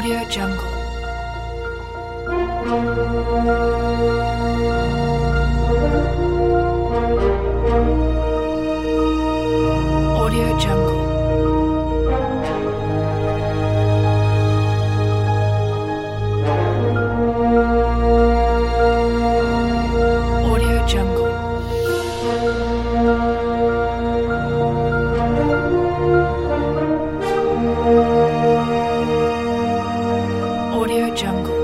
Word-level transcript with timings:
Audio 0.00 0.24
Jungle. 0.30 0.80
Jungle. 31.08 31.59